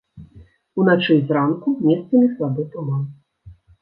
[0.83, 3.05] Уначы і зранку месцамі слабы туман.